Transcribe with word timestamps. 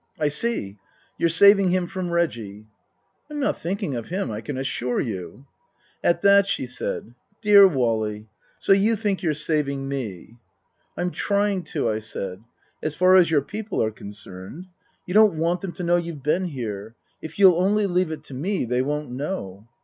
"I 0.19 0.29
see. 0.29 0.79
You're 1.19 1.29
saving 1.29 1.69
him 1.69 1.85
from 1.85 2.09
Reggie."" 2.09 2.65
I'm 3.29 3.39
not 3.39 3.59
thinking 3.59 3.93
of 3.93 4.07
him, 4.07 4.31
I 4.31 4.41
can 4.41 4.57
assure 4.57 4.99
you." 4.99 5.45
At 6.03 6.23
that 6.23 6.47
she 6.47 6.65
said," 6.65 7.13
Dear 7.43 7.67
Wally, 7.67 8.27
so 8.57 8.73
you 8.73 8.95
think 8.95 9.21
you're 9.21 9.35
saving 9.35 9.87
me."" 9.87 10.37
I'm 10.97 11.11
trying 11.11 11.61
to," 11.65 11.87
I 11.87 11.99
said." 11.99 12.41
As 12.81 12.95
far 12.95 13.15
as 13.15 13.29
your 13.29 13.43
people 13.43 13.79
are 13.83 13.91
concerned. 13.91 14.65
You 15.05 15.13
don't 15.13 15.35
want 15.35 15.61
them 15.61 15.71
to 15.73 15.83
know 15.83 15.97
you've 15.97 16.23
been 16.23 16.45
here. 16.45 16.95
If 17.21 17.37
you'll 17.37 17.61
only 17.61 17.85
leave 17.85 18.11
it 18.11 18.23
to 18.23 18.33
me, 18.33 18.65
they 18.65 18.81
won't 18.81 19.11
know." 19.11 19.67